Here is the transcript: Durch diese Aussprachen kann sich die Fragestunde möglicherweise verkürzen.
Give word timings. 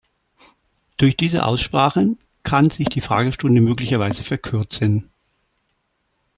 Durch 0.97 1.15
diese 1.15 1.45
Aussprachen 1.45 2.17
kann 2.41 2.71
sich 2.71 2.87
die 2.89 3.01
Fragestunde 3.01 3.61
möglicherweise 3.61 4.23
verkürzen. 4.23 5.11